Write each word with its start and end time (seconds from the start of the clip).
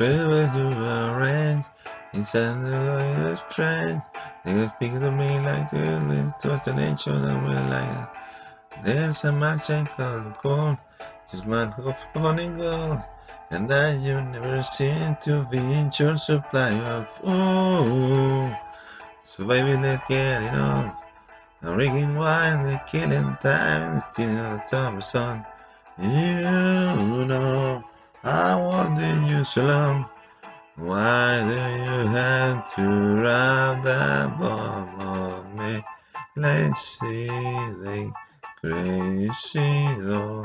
People 0.00 0.48
you 0.56 0.68
arrange 1.12 1.62
inside 2.14 2.64
the 2.64 3.36
strange. 3.50 4.00
They 4.46 4.66
speak 4.68 4.92
to 4.92 5.12
me 5.12 5.28
like 5.40 5.70
this, 5.70 6.32
towards 6.40 6.64
the 6.64 6.72
nature 6.72 7.12
that 7.12 7.36
we 7.44 7.52
like. 7.68 8.08
There's 8.82 9.24
a 9.24 9.30
magic 9.30 9.88
called 9.88 10.32
gold, 10.42 10.78
just 11.30 11.44
man 11.44 11.74
of 11.76 12.02
falling 12.14 12.56
gold. 12.56 13.00
And 13.50 13.68
that 13.68 14.00
you 14.00 14.22
never 14.22 14.62
seem 14.62 15.18
to 15.20 15.46
be 15.50 15.58
in 15.58 15.90
short 15.90 16.18
supply 16.18 16.72
of 16.96 17.06
ooh. 17.28 18.48
So 19.22 19.44
baby, 19.44 19.76
let's 19.76 20.08
get 20.08 20.42
it 20.42 20.54
on. 20.54 20.96
I'm 21.62 21.74
drinking 21.74 22.16
wine, 22.16 22.64
the 22.64 22.80
killing 22.88 23.36
time, 23.42 24.00
still 24.00 24.32
the 24.32 24.64
summer 24.64 25.02
sun. 25.02 25.44
You 25.98 27.26
know, 27.28 27.84
I 28.22 28.54
wanted 28.54 29.26
you 29.28 29.44
so 29.46 29.64
long. 29.64 30.04
Why 30.76 31.40
do 31.40 31.54
you 31.54 32.08
have 32.12 32.74
to 32.74 32.82
rub 33.16 33.82
that 33.84 34.38
bomb 34.38 35.00
on 35.00 35.56
me? 35.56 35.82
Let's 36.36 36.98
see 36.98 37.26
the 37.28 38.12
crazy 38.60 39.88
though. 40.00 40.44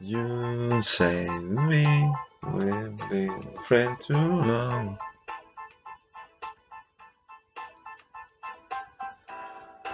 You 0.00 0.82
say 0.82 1.28
we 1.28 1.86
will 2.42 2.96
be 3.08 3.30
friends 3.64 4.06
too 4.06 4.14
long. 4.14 4.98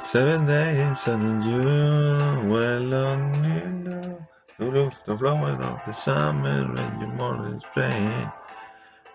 Seven 0.08 0.46
days 0.46 1.06
and 1.06 1.44
you 1.44 2.50
well 2.50 2.94
on 2.94 3.44
you 3.44 3.68
know. 3.84 4.26
You 4.58 4.70
look 4.70 4.94
the 5.04 5.18
flowers 5.18 5.60
of 5.60 5.82
the 5.84 5.92
summer 5.92 6.48
and 6.48 7.00
your 7.02 7.10
morning 7.10 7.60
spring. 7.60 8.32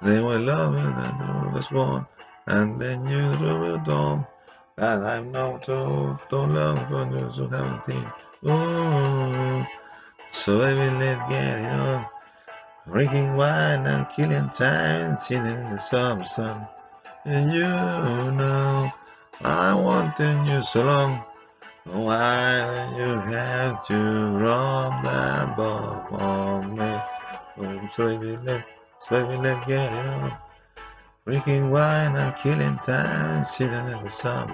They 0.03 0.21
were 0.21 0.37
loving 0.37 0.85
and 0.85 0.97
I 0.99 1.49
was 1.51 1.69
born, 1.69 2.05
and 2.45 2.79
then 2.79 3.07
you 3.07 3.33
threw 3.37 3.73
it 3.73 3.87
on. 3.87 4.27
And 4.77 5.03
I'm 5.03 5.31
not 5.31 5.67
of 5.67 6.29
don't 6.29 6.53
love 6.53 6.87
for 6.87 7.05
those 7.05 7.37
who 7.37 7.47
haven't 7.47 7.85
seen. 7.85 8.07
Ooh, 8.45 9.65
so 10.29 10.59
baby, 10.59 10.91
let's 10.99 11.27
get 11.27 11.57
it 11.57 11.71
on. 11.71 12.05
Drinking 12.85 13.35
wine 13.35 13.87
and 13.87 14.05
killing 14.15 14.51
time, 14.51 15.17
sitting 15.17 15.57
in 15.57 15.71
the 15.71 15.79
summer 15.79 16.23
sun. 16.23 16.67
And 17.25 17.51
you 17.51 17.61
know, 17.61 18.93
I 19.41 19.73
wanted 19.73 20.47
you 20.47 20.61
so 20.61 20.85
long. 20.85 21.23
Why 21.85 22.93
you 22.95 23.19
have 23.33 23.85
to 23.87 24.39
that 24.39 25.57
bomb 25.57 26.13
on 26.13 26.75
me? 26.77 27.01
Oh, 27.57 27.89
so 27.91 28.17
baby, 28.17 28.37
let, 28.45 28.65
so 28.99 29.27
baby, 29.27 29.41
let's 29.41 29.67
get 29.67 29.91
it 29.91 30.05
on. 30.05 30.37
Drinking 31.25 31.71
wine 31.71 32.15
and 32.15 32.35
killing 32.37 32.77
time, 32.85 33.43
sitting 33.43 33.87
in 33.87 34.03
the 34.03 34.09
sun. 34.09 34.53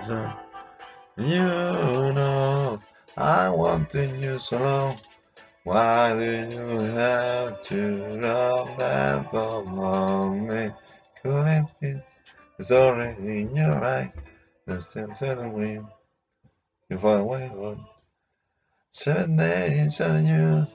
You 1.17 1.43
know, 2.13 2.79
I 3.17 3.49
wanted 3.49 4.23
you 4.23 4.39
so 4.39 4.57
long. 4.59 4.97
Why 5.65 6.13
do 6.17 6.25
you 6.25 6.79
have 6.95 7.61
to 7.61 8.19
rub 8.21 8.77
that 8.79 9.31
bomb 9.31 9.77
on 9.77 10.47
me? 10.47 10.71
Couldn't 11.21 11.71
it? 11.81 12.03
It's 12.57 12.71
already 12.71 13.41
in 13.41 13.55
your 13.55 13.83
eye. 13.83 14.11
The 14.69 14.81
same 14.81 15.39
of 15.39 15.51
wind. 15.51 15.87
You 16.89 16.99
far 16.99 17.17
away 17.17 17.49
on. 17.49 17.83
Seven 18.91 19.35
days 19.35 19.99
on 19.99 20.23
you. 20.23 20.67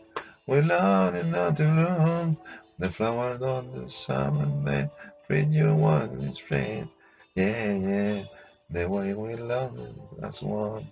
We're 0.48 0.62
lonely 0.62 1.22
not 1.22 1.56
too 1.56 1.70
long. 1.70 2.36
The 2.80 2.90
flowers 2.90 3.40
on 3.40 3.70
the 3.70 3.88
summer 3.88 4.46
man. 4.46 4.90
Treat 5.28 5.46
you 5.46 5.76
one 5.76 6.10
in 6.10 6.34
spring. 6.34 6.90
Yeah, 7.36 7.72
yeah. 7.76 8.22
The 8.68 8.88
way 8.88 9.14
we 9.14 9.36
love 9.36 9.78
as 10.24 10.42
one. 10.42 10.88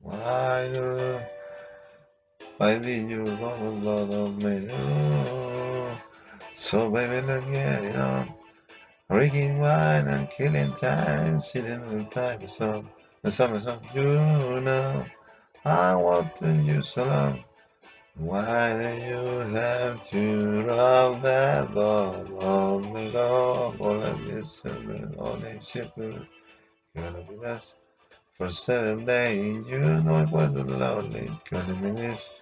Why 0.00 0.70
do 0.72 1.20
why 2.56 2.78
did 2.78 3.10
you 3.10 3.22
love 3.22 3.60
a 3.60 3.70
lot 3.84 4.14
of 4.14 4.42
me? 4.42 4.70
So 6.54 6.88
baby, 6.90 7.20
let's 7.26 7.44
get 7.52 7.84
it 7.84 7.96
on. 7.96 8.32
Drinking 9.10 9.58
wine 9.58 10.08
and 10.08 10.30
killing 10.30 10.72
time, 10.72 11.38
sitting 11.38 11.82
in 11.92 12.06
time 12.06 12.46
song. 12.46 12.88
The 13.22 13.30
summer 13.30 13.60
song, 13.60 13.80
you 13.92 14.02
know, 14.62 15.04
I 15.62 15.94
wanted 15.94 16.64
you 16.64 16.80
so 16.80 17.04
long. 17.04 17.44
Why 18.16 18.72
do 18.72 19.04
you 19.04 19.54
have 19.54 20.08
to 20.10 20.62
rub 20.62 21.20
that 21.20 21.74
bomb 21.74 22.38
on 22.38 22.92
me? 22.94 23.10
Go, 23.12 23.74
all 23.78 24.02
of 24.02 24.24
this 24.24 24.64
all 25.18 25.36
this 25.36 25.68
super, 25.68 26.26
gonna 26.96 27.26
be 27.28 27.36
best. 27.36 27.76
For 28.32 28.48
seven 28.48 29.04
days, 29.04 29.66
you 29.66 29.80
know 29.80 30.22
it 30.22 30.30
wasn't 30.30 30.70
lonely, 30.70 31.30
couldn't 31.44 31.82
be 31.82 31.90
this. 31.90 32.40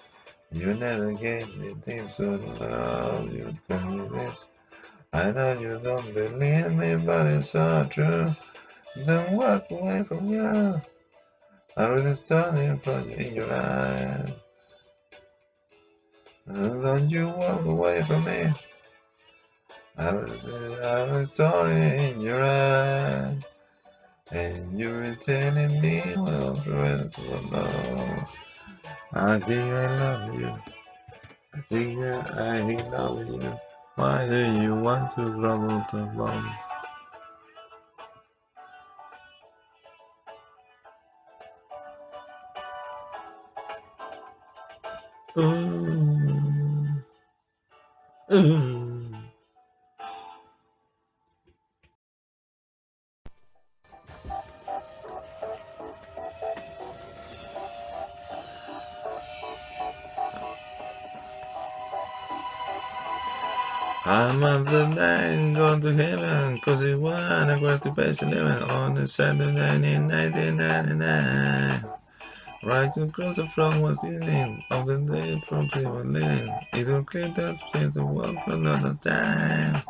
You 0.52 0.74
never 0.74 1.12
gave 1.12 1.56
me 1.56 1.74
things 1.84 2.16
to 2.16 2.36
love, 2.36 3.32
you 3.32 3.58
couldn't 3.66 4.08
be 4.08 4.18
this. 4.18 4.46
I 5.14 5.30
know 5.30 5.52
you 5.60 5.78
don't 5.84 6.14
believe 6.14 6.72
me, 6.72 6.96
but 6.96 7.26
it's 7.26 7.54
all 7.54 7.84
true. 7.84 8.34
Don't 9.06 9.32
walk 9.32 9.70
away 9.70 10.02
from 10.04 10.32
you. 10.32 10.80
I 11.76 11.86
really 11.86 12.16
started 12.16 12.82
from 12.82 13.10
in 13.10 13.34
your 13.34 13.52
eyes. 13.52 14.30
And 16.46 16.82
don't 16.82 17.10
you 17.10 17.28
walk 17.28 17.64
away 17.66 18.02
from 18.04 18.24
me. 18.24 18.52
I 19.98 20.10
really, 20.12 20.80
I 20.82 21.04
really 21.04 21.26
started 21.26 22.00
in 22.00 22.20
your 22.22 22.42
eyes. 22.42 23.36
And 24.30 24.78
you 24.78 24.88
were 24.88 25.14
telling 25.14 25.78
me, 25.82 26.02
well, 26.16 26.56
forever, 26.56 27.10
no. 27.50 28.24
I 29.12 29.38
think 29.38 29.72
I 29.72 29.96
love 29.96 30.40
you. 30.40 30.54
I 31.54 31.60
think 31.68 31.98
that 31.98 32.30
I 32.32 32.62
love 32.88 33.28
you. 33.28 33.72
Why 34.02 34.26
do 34.28 34.40
you 34.62 34.74
want 34.76 35.14
to 35.16 35.22
rub 35.42 35.68
the 35.92 36.02
bomb? 36.16 36.50
Ooh. 45.38 47.02
Ooh. 48.34 48.72
I'm 64.04 64.42
on 64.42 64.64
the 64.64 64.88
line, 64.88 65.54
going 65.54 65.80
to 65.82 65.92
heaven, 65.92 66.58
cause 66.58 66.82
it 66.82 66.98
won 66.98 67.48
a 67.48 67.56
participation 67.56 68.30
living 68.30 68.70
on 68.70 68.94
the 68.94 69.06
Saturday 69.06 69.94
in 69.94 70.08
1999. 70.08 71.84
Right 72.62 72.96
across 72.96 73.36
the 73.36 73.46
front 73.46 73.80
was 73.80 74.00
feeling 74.00 74.64
of 74.72 74.86
the 74.86 74.98
day 74.98 75.41
from 75.46 75.68
Cleveland. 75.68 76.53
It 76.72 76.88
will 76.88 77.04
clear 77.04 77.28
that 77.28 77.59
place 77.72 77.94
to 77.94 78.04
work 78.04 78.42
for 78.44 78.54
another 78.54 78.94
time. 78.94 79.80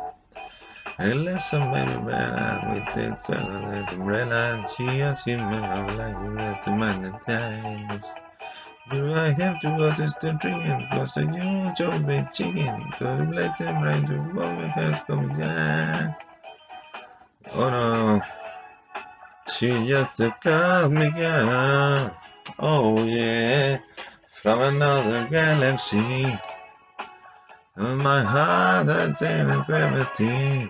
Listen, 0.99 1.71
baby, 1.71 2.05
better 2.05 2.85
take 2.93 3.19
seven 3.19 3.85
umbrella. 3.89 4.63
She 4.77 4.85
has 4.99 5.23
seen 5.23 5.39
me, 5.49 5.57
I'm 5.57 5.87
like, 5.97 6.21
we 6.21 6.39
have 6.43 6.63
to 6.65 6.71
mind 6.71 7.03
the 7.03 7.11
times. 7.25 8.22
Do 8.89 9.13
I 9.13 9.29
have 9.29 9.61
to 9.61 9.67
to 9.69 10.13
the 10.19 10.37
drinking? 10.41 10.87
Cause 10.91 11.17
I 11.17 11.23
knew 11.23 11.73
Joe 11.73 11.97
big 12.05 12.29
chicken. 12.33 12.91
So 12.97 13.07
I 13.07 13.23
let 13.23 13.57
them 13.57 13.81
right 13.81 14.07
to 14.07 14.13
with 14.35 14.71
her 14.71 15.03
come 15.07 15.39
down. 15.39 16.15
Oh 17.55 17.69
no. 17.69 18.21
She 19.47 19.67
just 19.87 20.19
a 20.19 20.35
cosmic 20.43 21.15
girl. 21.15 22.15
Oh 22.59 23.01
yeah. 23.05 23.79
From 24.41 24.61
another 24.61 25.27
galaxy. 25.29 26.25
And 27.77 28.03
my 28.03 28.21
heart 28.21 28.87
has 28.87 29.17
same 29.17 29.63
gravity. 29.63 30.69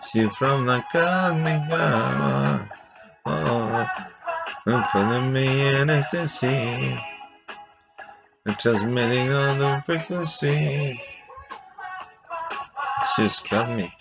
She 0.00 0.28
from 0.28 0.66
the 0.66 0.82
cosmic 0.92 1.68
girl. 1.68 2.68
Oh, 3.26 3.88
and 4.66 4.84
putting 4.84 5.32
me 5.32 5.74
in 5.74 5.90
ecstasy. 5.90 6.96
Transmitting 8.54 9.32
on 9.32 9.58
the 9.58 9.82
frequency. 9.84 11.00
She's 13.16 13.40
got 13.40 13.76
me. 13.76 13.92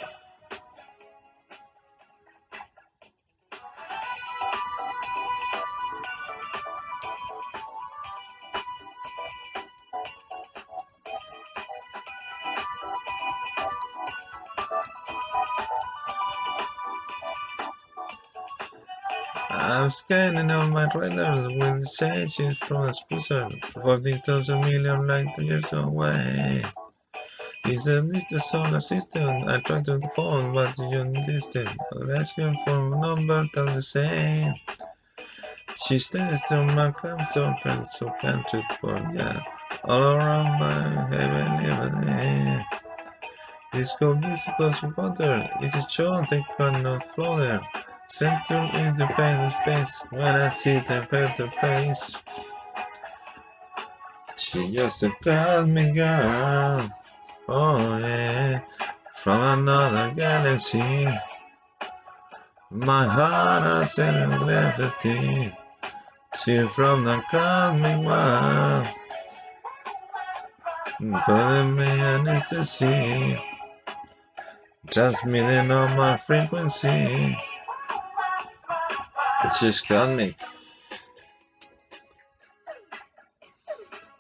I'm 19.58 19.90
scanning 19.90 20.52
all 20.52 20.68
my 20.68 20.90
radar 20.94 21.36
when 21.36 21.80
the 21.80 21.96
changes 21.98 22.58
from 22.58 22.84
a 22.84 22.94
sponsor 22.94 23.50
40,000 23.82 24.60
million 24.62 25.08
light 25.08 25.38
years 25.38 25.72
away. 25.72 26.64
It's 27.66 27.88
at 27.88 28.04
least 28.06 28.28
the 28.30 28.40
solar 28.40 28.82
system. 28.82 29.48
I 29.48 29.60
tried 29.60 29.86
to 29.86 30.00
phone, 30.16 30.54
but 30.54 30.78
you 30.78 31.04
listed. 31.28 31.70
Asking 32.16 32.58
for 32.66 32.78
a 32.78 33.00
number 33.00 33.48
tell 33.54 33.66
the 33.66 33.82
same. 33.82 34.54
She 35.76 36.00
stays 36.00 36.44
on 36.52 36.68
my 36.76 36.92
comfort 36.92 37.58
and 37.66 37.88
so 37.88 38.10
country 38.22 38.64
for 38.80 38.96
ya. 39.14 39.42
All 39.86 40.04
around 40.04 40.60
my 40.60 41.08
heaven, 41.10 41.48
heaven. 41.66 42.66
This 43.72 43.94
cold 44.00 44.24
is 44.26 44.44
supposed 44.44 44.82
to 44.82 44.94
water. 44.96 45.50
It 45.62 45.76
is 45.76 45.92
shown 45.92 46.26
they 46.30 46.46
cannot 46.58 47.04
flow 47.04 47.38
there. 47.38 47.62
Central 48.08 48.70
independent 48.76 49.52
space 49.52 50.00
when 50.12 50.36
I 50.36 50.50
see 50.50 50.78
the 50.78 51.08
better 51.10 51.48
place. 51.48 52.16
She 54.38 54.72
just 54.72 55.04
got 55.22 55.68
me 55.68 55.92
gone. 55.92 56.92
Oh 57.48 57.98
yeah, 57.98 58.62
from 59.14 59.60
another 59.60 60.14
galaxy. 60.16 61.08
My 62.70 63.06
heart 63.06 63.64
has 63.64 63.98
in 63.98 64.30
gravity. 64.38 65.56
She 66.36 66.68
from 66.68 67.06
the 67.06 67.24
cosmic 67.32 68.06
world. 68.06 68.88
Putting 71.26 71.76
me 71.76 71.90
in 71.92 72.28
ecstasy. 72.28 73.38
Transmitting 74.92 75.72
on 75.72 75.98
my 75.98 76.18
frequency. 76.18 77.36
It's 79.46 79.60
just 79.60 79.88
me. 80.18 80.36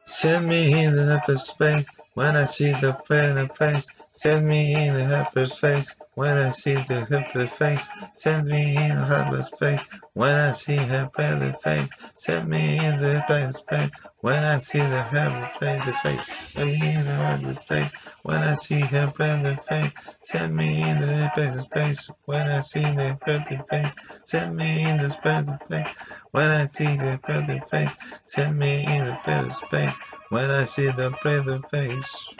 Send 0.06 0.48
me 0.48 0.84
in 0.84 0.96
the 0.96 1.20
hyperspace 1.20 1.98
when 2.14 2.36
I 2.36 2.46
see 2.46 2.74
the 2.74 2.94
planet 2.94 3.58
face. 3.58 4.02
Send 4.26 4.48
me 4.48 4.74
in 4.74 4.92
the 4.96 5.06
hyperspace 5.06 6.00
when 6.16 6.36
I 6.36 6.50
see 6.50 6.74
the 6.74 7.06
hyperspace. 7.06 7.96
Send 8.14 8.48
me 8.48 8.76
in 8.76 8.96
the 8.96 9.06
hyperspace 9.06 10.02
when 10.14 10.34
I 10.34 10.52
see 10.52 10.78
her 10.78 11.08
planet 11.14 11.62
face. 11.62 12.02
Send 12.16 12.50
me 12.50 12.84
in 12.84 13.00
the 13.00 13.20
hyperspace 13.20 14.02
when 14.22 14.44
I 14.44 14.58
see 14.58 14.80
the 14.80 15.04
hyperspace 15.04 16.02
face. 16.02 16.26
Send 16.26 16.72
me 16.72 16.96
in 16.96 17.06
the 17.06 17.14
hyperspace 17.14 18.04
when 18.24 18.38
I 18.38 18.56
see 18.56 18.80
her 18.80 19.14
planet 19.16 19.64
face. 19.68 20.10
Send 20.18 20.56
me 20.56 20.82
in 20.82 21.02
the 21.02 21.18
hyperspace 21.18 22.10
when 22.26 22.50
I 22.50 22.62
see 22.62 22.82
the 22.82 23.16
planet 23.22 23.70
face. 23.70 24.12
Send 24.22 24.56
me 24.56 24.90
in 24.90 24.98
the 25.04 25.10
hyperspace 25.10 26.08
when 26.32 26.50
I 26.50 26.66
see 26.66 26.98
the 26.98 27.20
planet 27.22 27.70
face. 27.70 28.18
Send 28.24 28.58
me 28.58 28.88
in 28.88 29.06
the 29.06 29.14
hyperspace 29.14 30.10
when 30.30 30.50
I 30.50 30.66
see 30.66 30.88
the 30.88 31.12
planet 31.12 31.70
face. 31.70 32.34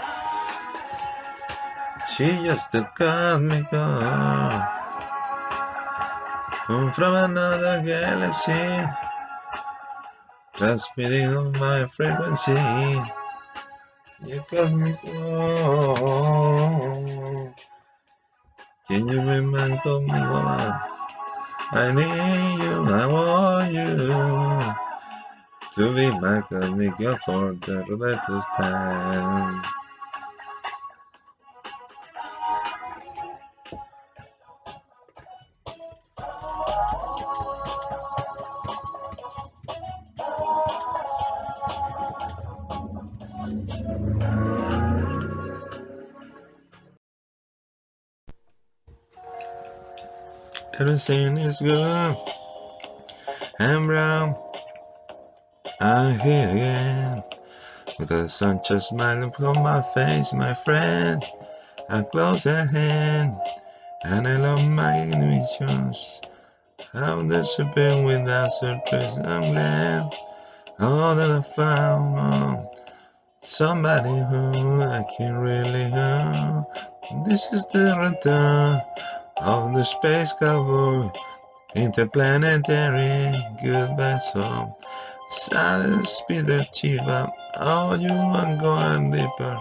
She 2.08 2.28
just 2.44 2.72
got 2.98 3.42
me 3.42 3.66
gone 3.72 4.68
from 6.94 7.16
another 7.16 7.82
galaxy, 7.84 8.86
transmitting 10.54 11.36
on 11.36 11.52
my 11.54 11.88
frequency. 11.88 12.52
You 14.24 14.44
got 14.52 14.72
me. 14.74 14.96
Can 18.88 19.08
you 19.08 19.20
be 19.22 19.42
my 19.42 19.82
woman? 19.86 20.74
I 21.72 21.92
need 21.92 22.64
you, 22.64 22.86
I 22.88 23.06
want 23.08 23.74
you 23.74 23.86
to 25.76 25.94
be 25.94 26.10
my 26.22 26.42
cosmic 26.42 26.98
girl 26.98 27.18
for 27.26 27.54
the 27.54 27.98
rest 27.98 28.30
of 28.30 28.44
time. 28.56 29.64
Everything 51.08 51.38
is 51.38 51.60
good. 51.60 52.16
I'm 53.60 53.86
brown. 53.86 54.36
I'm 55.80 56.18
here 56.20 56.50
again. 56.50 57.24
With 58.00 58.10
the 58.10 58.28
sun 58.28 58.60
just 58.68 58.90
smiling 58.90 59.32
from 59.38 59.62
my 59.62 59.84
face, 59.94 60.34
my 60.34 60.56
friend. 60.56 61.22
I 61.90 62.02
close 62.12 62.48
a 62.48 62.66
hand. 62.66 63.38
And 64.04 64.28
I 64.28 64.38
love 64.38 64.68
my 64.68 65.04
intuitions. 65.04 66.22
Have 66.94 67.28
been 67.76 68.04
without 68.06 68.52
surprise. 68.54 69.18
I'm 69.20 69.54
glad. 69.54 70.10
All 70.80 71.16
that 71.16 71.30
I 71.30 71.42
found. 71.44 72.18
Oh, 72.18 72.70
somebody 73.44 74.10
who 74.10 74.82
I 74.82 75.04
can 75.16 75.38
really 75.38 75.84
help. 75.92 76.66
This 77.28 77.46
is 77.54 77.64
the 77.68 77.96
return 78.00 78.82
of 79.38 79.74
the 79.76 79.84
space 79.84 80.34
cowboy 80.40 81.10
interplanetary 81.76 83.36
goodbye 83.62 84.18
song. 84.18 84.74
Silent 85.30 86.08
speed 86.08 86.50
achiever, 86.50 87.28
oh 87.60 87.96
you 87.96 88.12
are 88.12 88.56
going 88.62 89.12
deeper. 89.12 89.60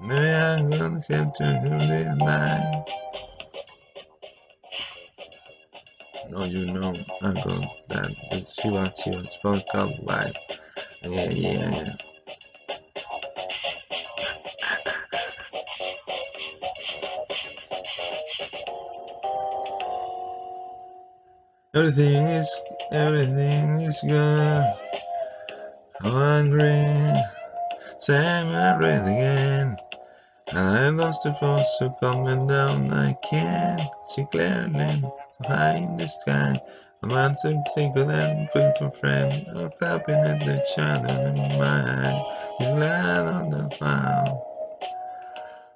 Maybe 0.00 0.30
I'm 0.30 0.70
gonna 0.70 1.02
get 1.08 1.34
to 1.36 1.60
you 1.64 1.78
this 1.88 2.16
night. 2.16 2.84
No, 6.30 6.44
you 6.44 6.66
know 6.66 6.94
I'm 7.22 7.34
going 7.34 7.68
that 7.88 8.14
it's 8.30 8.60
Shiva 8.60 8.92
Shiva 8.96 9.26
spelled 9.26 9.64
cowboy. 9.72 10.30
Yeah, 11.02 11.30
yeah, 11.30 11.70
yeah. 11.70 12.09
Everything 21.72 22.26
is 22.26 22.60
everything 22.90 23.82
is 23.82 24.00
good. 24.02 24.74
Hungry, 26.00 27.14
same 28.00 28.52
everything 28.52 29.06
again. 29.06 29.76
And 30.48 30.58
I 30.58 30.88
lost 30.88 31.22
the 31.22 31.32
supposed 31.32 31.68
to 31.78 31.94
coming 32.02 32.48
down. 32.48 32.92
I 32.92 33.12
can't 33.22 33.80
see 34.04 34.26
clearly 34.32 35.00
high 35.44 35.76
in 35.76 35.96
the 35.96 36.08
sky. 36.08 36.60
I'm 37.04 37.12
on 37.12 37.36
to 37.42 37.62
take 37.76 37.94
a 37.94 38.00
little 38.00 38.48
bit 38.52 38.76
of 38.82 38.98
friend. 38.98 39.46
I'm 39.54 39.70
clapping 39.78 40.16
at 40.16 40.40
the 40.40 40.66
child 40.74 41.06
in 41.06 41.36
my 41.56 42.08
eye. 42.08 42.56
He's 42.58 42.66
glad 42.66 43.26
on 43.28 43.50
the 43.50 43.76
ground. 43.78 44.40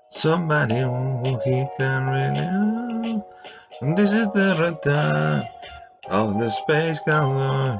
Somebody 0.08 0.80
who 0.80 1.40
he 1.44 1.64
can 1.78 2.06
really. 2.08 3.22
And 3.80 3.96
this 3.96 4.12
is 4.12 4.26
the 4.32 4.56
return 4.58 5.44
of 6.08 6.38
the 6.38 6.50
space 6.50 7.00
cowboy 7.00 7.78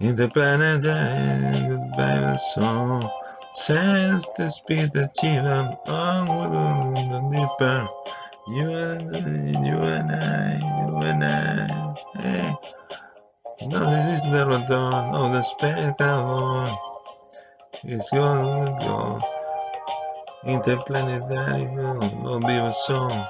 interplanetary 0.00 1.68
goodbye 1.68 2.36
song. 2.54 3.10
Says 3.52 4.24
the 4.36 4.50
speed 4.50 4.94
achiever 4.96 5.76
onward 5.86 6.96
the 6.96 7.20
deeper. 7.30 7.88
You 8.48 8.70
and 8.70 9.66
you 9.66 9.76
and 9.76 10.12
I, 10.12 10.58
you 10.58 10.96
and 10.98 11.24
I. 11.24 11.94
Hey, 12.20 12.54
no, 13.66 13.80
this 13.80 14.24
is 14.24 14.32
the 14.32 14.46
return 14.46 15.14
of 15.14 15.32
the 15.32 15.42
space 15.42 15.92
cowboy. 15.98 16.74
It's 17.84 18.10
gonna 18.10 18.78
go 18.80 19.20
interplanetary 20.46 21.66
go, 21.76 22.40
be 22.40 22.54
a 22.56 22.72
song. 22.72 23.26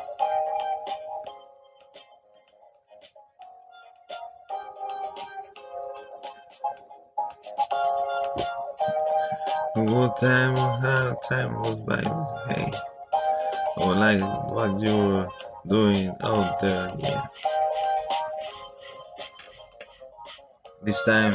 What 9.80 10.20
time, 10.20 10.56
how 10.56 11.18
time 11.26 11.54
goes 11.54 11.80
by. 11.80 12.02
Hey, 12.48 12.70
or 13.78 13.94
like 13.94 14.20
what 14.50 14.78
you're 14.78 15.26
doing 15.66 16.14
out 16.22 16.60
there. 16.60 16.92
Yeah. 16.98 17.26
This 20.82 21.02
time, 21.04 21.34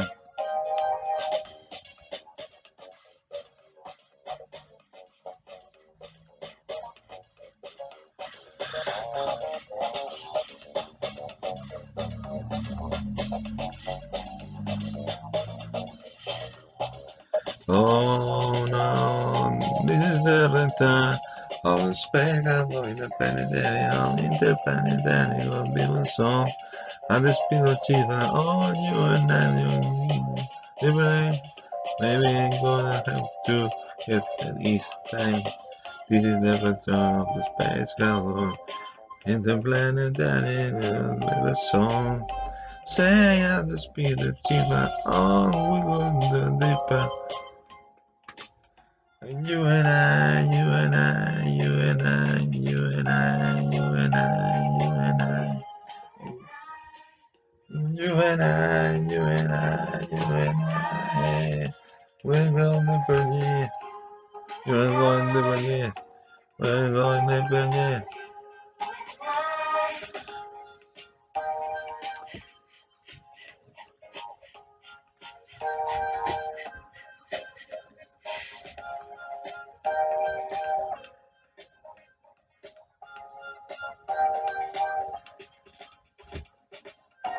planetary, 24.66 25.46
interplanetary 25.46 25.48
will 25.48 25.72
be 25.72 25.80
the 25.80 26.04
song. 26.04 26.50
And 27.08 27.24
the 27.24 27.32
speed 27.32 27.62
of 27.62 27.78
Chiva, 27.88 28.28
oh, 28.32 28.74
you 28.74 28.98
and 29.14 29.30
I, 29.30 29.60
you 29.62 30.36
liberate. 30.82 31.40
Maybe 32.00 32.26
I'm 32.26 32.50
gonna 32.60 33.02
have 33.06 33.28
to 33.46 33.70
get 34.06 34.22
at 34.40 34.60
east 34.60 34.90
time. 35.10 35.42
This 36.10 36.24
is 36.24 36.42
the 36.42 36.54
return 36.64 37.14
of 37.14 37.26
the 37.34 37.42
space 37.54 37.94
cowboy, 37.98 38.52
In 39.26 39.36
interplanetary 39.36 40.72
will 40.72 41.14
be 41.14 41.26
the 41.26 41.54
song. 41.54 42.28
Say 42.84 43.40
at 43.40 43.68
the 43.68 43.78
speed 43.78 44.20
of 44.20 44.36
Chiva, 44.48 44.90
oh, 45.06 45.72
we 45.72 45.80
go 45.80 45.98
the 46.32 46.50
deeper. 46.58 47.08
You 49.48 49.64
and 49.64 49.88
I, 49.88 50.42
you 50.42 50.66
and 50.82 50.94
I, 50.94 51.15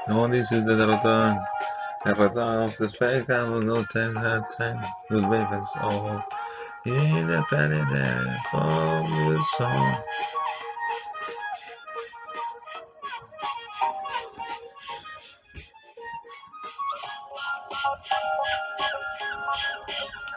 No, 0.09 0.27
this 0.27 0.51
is 0.53 0.63
the 0.63 0.77
return. 0.77 1.35
The 2.05 2.15
return 2.15 2.63
of 2.63 2.77
the 2.77 2.89
space 2.89 3.25
camel. 3.27 3.61
No 3.61 3.83
time, 3.85 4.15
hard 4.15 4.43
time. 4.57 4.81
The 5.09 5.27
weapons 5.27 5.69
all. 5.81 6.23
In 6.85 7.27
the 7.27 7.43
planetary 7.49 8.37
from 8.51 9.11
the 9.11 9.41
song. 9.57 9.97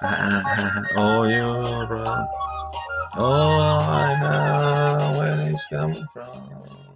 oh, 0.97 1.25
you're 1.25 1.87
wrong. 1.87 2.29
Oh, 3.17 3.81
I 3.81 4.19
know 4.21 5.19
where 5.19 5.51
it's 5.51 5.67
coming 5.67 6.07
from. 6.13 6.90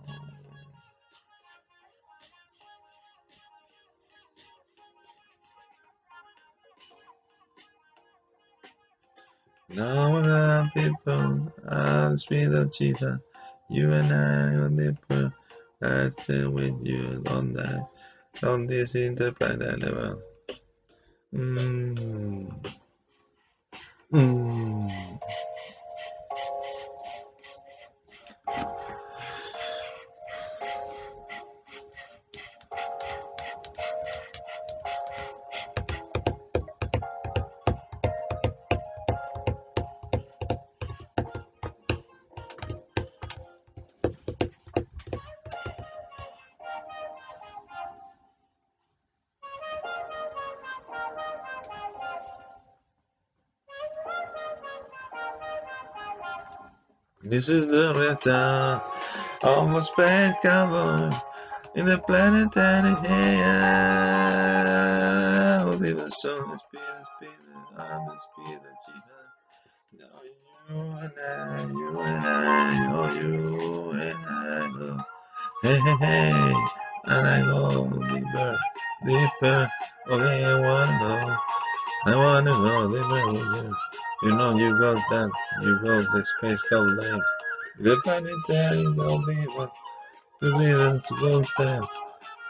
Now 9.74 10.20
the 10.22 10.70
people 10.74 11.52
at 11.68 12.10
the 12.10 12.18
speed 12.18 12.52
of 12.52 12.72
Jesus, 12.72 13.18
you 13.68 13.90
and 13.92 14.12
I 14.12 14.54
on 14.62 14.76
the 14.76 14.96
prayer, 15.08 15.32
I 15.82 16.10
stay 16.10 16.46
with 16.46 16.86
you 16.86 17.24
on 17.28 17.54
that, 17.54 17.88
on 18.44 18.66
this 18.68 18.94
interplanet 18.94 19.82
level. 19.82 20.22
Mmm. 21.34 22.72
Mmm. 24.12 25.20
This 57.24 57.48
is 57.48 57.66
the 57.68 57.94
return 57.94 58.80
of 59.42 59.74
a 59.74 59.80
space 59.80 60.34
cowboy 60.42 61.10
in 61.74 61.86
the 61.86 61.96
planetary 61.96 62.94
air. 63.08 64.44
Will 65.66 65.80
be 65.80 65.92
the 65.94 66.10
sun, 66.10 66.50
the 66.50 66.58
speed, 66.58 66.82
the 66.82 67.04
speed, 67.16 67.30
and 67.78 68.08
the 68.08 68.18
speed 68.20 68.58
of 68.58 68.76
Jesus. 68.84 69.24
Now 69.98 70.20
you 70.68 70.84
and 71.00 71.12
I, 71.18 71.66
you 71.66 72.00
and 72.00 72.26
I, 72.26 72.92
oh 72.92 73.08
you 73.14 73.92
and 73.92 74.26
I 74.26 74.70
go. 74.78 75.00
Hey, 75.62 75.80
hey, 75.80 75.96
hey, 76.00 76.54
and 77.06 77.26
I 77.26 77.40
go 77.42 77.88
deeper, 77.88 78.58
deeper. 79.06 79.70
Oh, 80.08 80.14
okay, 80.20 80.44
I 80.44 80.46
wanna 80.60 80.98
go, 81.00 81.36
I 82.06 82.16
wanna 82.16 82.52
go 82.52 82.92
deeper 82.92 83.26
with 83.28 83.74
you. 84.22 84.30
Know 84.30 84.56
you 84.56 84.70
got 84.78 85.02
that, 85.10 85.30
you 85.62 85.78
got 85.82 86.12
the 86.12 86.24
space 86.24 86.62
cowboy. 86.68 87.20
The 87.80 87.96
planetary 88.04 88.88
will 88.88 89.24
be 89.26 89.34
what 89.56 89.72
the 90.40 90.50
leaders 90.56 91.10
will 91.20 91.44
tell. 91.56 91.90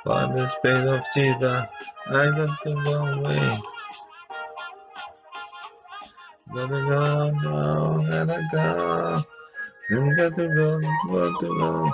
For 0.04 0.26
the 0.36 0.48
space 0.48 0.86
of 0.86 1.02
cheetah, 1.14 1.68
I 2.08 2.30
got 2.36 2.62
to 2.64 2.74
go 2.84 3.06
away. 3.06 3.58
Gotta 6.54 6.68
go 6.68 7.30
now, 7.30 8.04
gotta 8.08 8.48
go. 8.52 9.22
You 9.90 10.16
got 10.16 10.34
to 10.36 10.48
go, 10.48 10.80
got 11.08 11.40
to 11.40 11.48
go. 11.58 11.92